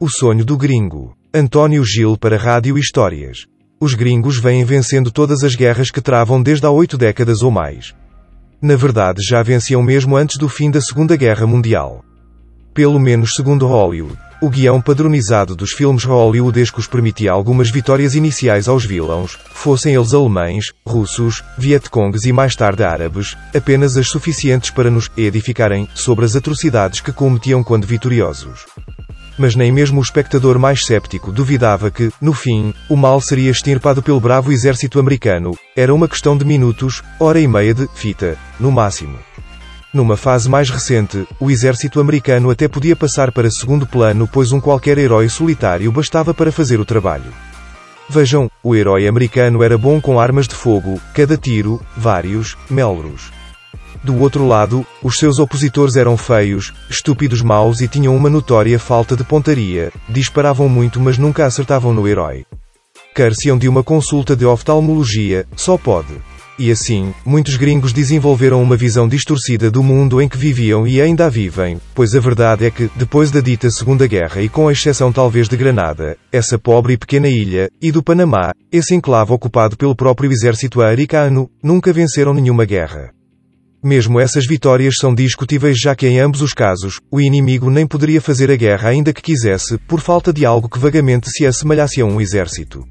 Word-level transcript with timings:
O 0.00 0.08
sonho 0.08 0.44
do 0.44 0.56
gringo. 0.56 1.16
António 1.32 1.84
Gil 1.84 2.16
para 2.16 2.36
Rádio 2.36 2.76
Histórias. 2.76 3.46
Os 3.80 3.94
gringos 3.94 4.38
vêm 4.38 4.64
vencendo 4.64 5.08
todas 5.10 5.44
as 5.44 5.54
guerras 5.54 5.88
que 5.88 6.00
travam 6.00 6.42
desde 6.42 6.66
há 6.66 6.70
oito 6.70 6.98
décadas 6.98 7.42
ou 7.42 7.50
mais. 7.50 7.94
Na 8.60 8.74
verdade 8.74 9.22
já 9.22 9.40
venciam 9.40 9.82
mesmo 9.82 10.16
antes 10.16 10.36
do 10.36 10.48
fim 10.48 10.68
da 10.68 10.80
Segunda 10.80 11.16
Guerra 11.16 11.46
Mundial. 11.46 12.04
Pelo 12.74 12.98
menos 12.98 13.36
segundo 13.36 13.68
Hollywood. 13.68 14.18
O 14.42 14.50
guião 14.50 14.80
padronizado 14.80 15.54
dos 15.54 15.70
filmes 15.70 16.02
hollywoodescos 16.02 16.88
permitia 16.88 17.30
algumas 17.30 17.70
vitórias 17.70 18.16
iniciais 18.16 18.66
aos 18.66 18.84
vilões, 18.84 19.38
fossem 19.52 19.94
eles 19.94 20.12
alemães, 20.12 20.72
russos, 20.84 21.42
vietcongues 21.56 22.24
e 22.24 22.32
mais 22.32 22.56
tarde 22.56 22.82
árabes, 22.82 23.36
apenas 23.54 23.96
as 23.96 24.08
suficientes 24.08 24.70
para 24.70 24.90
nos 24.90 25.08
edificarem 25.16 25.88
sobre 25.94 26.24
as 26.24 26.34
atrocidades 26.34 27.00
que 27.00 27.12
cometiam 27.12 27.62
quando 27.62 27.86
vitoriosos. 27.86 28.66
Mas 29.36 29.56
nem 29.56 29.72
mesmo 29.72 30.00
o 30.00 30.02
espectador 30.02 30.58
mais 30.58 30.84
céptico 30.86 31.32
duvidava 31.32 31.90
que, 31.90 32.10
no 32.20 32.32
fim, 32.32 32.72
o 32.88 32.96
mal 32.96 33.20
seria 33.20 33.50
extirpado 33.50 34.02
pelo 34.02 34.20
bravo 34.20 34.52
exército 34.52 35.00
americano. 35.00 35.56
Era 35.74 35.92
uma 35.92 36.08
questão 36.08 36.36
de 36.36 36.44
minutos, 36.44 37.02
hora 37.18 37.40
e 37.40 37.48
meia 37.48 37.74
de 37.74 37.88
fita, 37.94 38.36
no 38.60 38.70
máximo. 38.70 39.18
Numa 39.92 40.16
fase 40.16 40.48
mais 40.48 40.70
recente, 40.70 41.26
o 41.38 41.50
exército 41.50 42.00
americano 42.00 42.50
até 42.50 42.66
podia 42.66 42.96
passar 42.96 43.30
para 43.30 43.50
segundo 43.50 43.86
plano, 43.86 44.28
pois 44.30 44.50
um 44.50 44.60
qualquer 44.60 44.98
herói 44.98 45.28
solitário 45.28 45.90
bastava 45.92 46.34
para 46.34 46.50
fazer 46.50 46.80
o 46.80 46.84
trabalho. 46.84 47.32
Vejam, 48.08 48.50
o 48.62 48.74
herói 48.74 49.08
americano 49.08 49.62
era 49.62 49.78
bom 49.78 50.00
com 50.00 50.20
armas 50.20 50.46
de 50.46 50.54
fogo, 50.54 51.00
cada 51.14 51.36
tiro, 51.36 51.80
vários, 51.96 52.56
melros. 52.68 53.32
Do 54.04 54.20
outro 54.20 54.46
lado, 54.46 54.86
os 55.02 55.18
seus 55.18 55.38
opositores 55.38 55.96
eram 55.96 56.14
feios, 56.14 56.74
estúpidos 56.90 57.40
maus 57.40 57.80
e 57.80 57.88
tinham 57.88 58.14
uma 58.14 58.28
notória 58.28 58.78
falta 58.78 59.16
de 59.16 59.24
pontaria, 59.24 59.90
disparavam 60.10 60.68
muito 60.68 61.00
mas 61.00 61.16
nunca 61.16 61.46
acertavam 61.46 61.94
no 61.94 62.06
herói. 62.06 62.44
Careciam 63.14 63.56
de 63.56 63.66
uma 63.66 63.82
consulta 63.82 64.36
de 64.36 64.44
oftalmologia, 64.44 65.46
só 65.56 65.78
pode. 65.78 66.12
E 66.58 66.70
assim, 66.70 67.14
muitos 67.24 67.56
gringos 67.56 67.94
desenvolveram 67.94 68.62
uma 68.62 68.76
visão 68.76 69.08
distorcida 69.08 69.70
do 69.70 69.82
mundo 69.82 70.20
em 70.20 70.28
que 70.28 70.36
viviam 70.36 70.86
e 70.86 71.00
ainda 71.00 71.30
vivem, 71.30 71.80
pois 71.94 72.14
a 72.14 72.20
verdade 72.20 72.66
é 72.66 72.70
que, 72.70 72.90
depois 72.94 73.30
da 73.30 73.40
dita 73.40 73.70
Segunda 73.70 74.06
Guerra 74.06 74.42
e 74.42 74.50
com 74.50 74.68
a 74.68 74.72
exceção 74.72 75.10
talvez 75.10 75.48
de 75.48 75.56
Granada, 75.56 76.18
essa 76.30 76.58
pobre 76.58 76.92
e 76.92 76.98
pequena 76.98 77.26
ilha, 77.26 77.70
e 77.80 77.90
do 77.90 78.02
Panamá, 78.02 78.52
esse 78.70 78.94
enclave 78.94 79.32
ocupado 79.32 79.78
pelo 79.78 79.96
próprio 79.96 80.30
exército 80.30 80.82
americano, 80.82 81.50
nunca 81.62 81.90
venceram 81.90 82.34
nenhuma 82.34 82.66
guerra. 82.66 83.13
Mesmo 83.84 84.18
essas 84.18 84.46
vitórias 84.46 84.94
são 84.98 85.14
discutíveis 85.14 85.78
já 85.78 85.94
que 85.94 86.08
em 86.08 86.18
ambos 86.18 86.40
os 86.40 86.54
casos, 86.54 87.02
o 87.10 87.20
inimigo 87.20 87.68
nem 87.68 87.86
poderia 87.86 88.18
fazer 88.18 88.50
a 88.50 88.56
guerra 88.56 88.88
ainda 88.88 89.12
que 89.12 89.20
quisesse, 89.20 89.76
por 89.76 90.00
falta 90.00 90.32
de 90.32 90.46
algo 90.46 90.70
que 90.70 90.78
vagamente 90.78 91.30
se 91.30 91.44
assemelhasse 91.44 92.00
a 92.00 92.06
um 92.06 92.18
exército. 92.18 92.82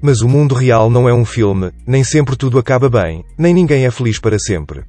Mas 0.00 0.22
o 0.22 0.28
mundo 0.28 0.54
real 0.54 0.88
não 0.88 1.06
é 1.06 1.12
um 1.12 1.26
filme, 1.26 1.70
nem 1.86 2.02
sempre 2.02 2.34
tudo 2.34 2.58
acaba 2.58 2.88
bem, 2.88 3.22
nem 3.36 3.52
ninguém 3.52 3.84
é 3.84 3.90
feliz 3.90 4.18
para 4.18 4.38
sempre. 4.38 4.84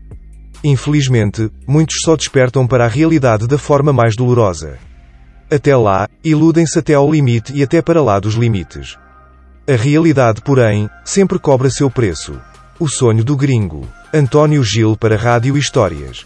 Infelizmente, 0.64 1.52
muitos 1.68 1.98
só 2.06 2.16
despertam 2.16 2.66
para 2.66 2.86
a 2.86 2.88
realidade 2.88 3.46
da 3.46 3.58
forma 3.58 3.92
mais 3.92 4.16
dolorosa. 4.16 4.78
Até 5.52 5.76
lá, 5.76 6.08
iludem-se 6.24 6.80
até 6.80 6.94
ao 6.94 7.12
limite 7.12 7.52
e 7.54 7.62
até 7.62 7.82
para 7.82 8.02
lá 8.02 8.18
dos 8.18 8.36
limites. 8.36 8.98
A 9.68 9.76
realidade, 9.76 10.42
porém, 10.42 10.90
sempre 11.04 11.38
cobra 11.38 11.70
seu 11.70 11.92
preço. 11.92 12.40
O 12.80 12.88
sonho 12.88 13.26
do 13.26 13.36
gringo. 13.36 13.86
António 14.16 14.64
Gil 14.64 14.96
para 14.96 15.18
Rádio 15.18 15.58
Histórias. 15.58 16.24